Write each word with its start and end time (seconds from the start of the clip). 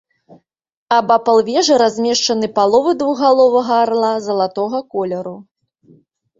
Абапал 0.95 1.41
вежы 1.49 1.75
размешчаны 1.83 2.49
паловы 2.57 2.95
двухгаловага 3.03 3.73
арла 3.85 4.13
залатога 4.27 4.85
колеру. 4.97 5.37